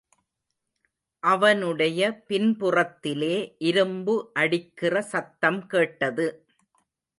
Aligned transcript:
அவனுடைய 1.23 2.23
பின்புறத்திலே, 2.29 3.35
இரும்பு 3.57 4.31
அடிக்கிற 4.33 5.07
சத்தம்கேட்டது. 5.11 6.27